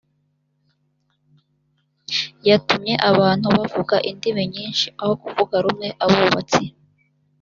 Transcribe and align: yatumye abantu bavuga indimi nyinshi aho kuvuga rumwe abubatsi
yatumye 2.47 2.93
abantu 3.09 3.45
bavuga 3.57 3.95
indimi 4.09 4.43
nyinshi 4.53 4.87
aho 5.01 5.13
kuvuga 5.21 5.55
rumwe 5.65 5.87
abubatsi 6.03 6.63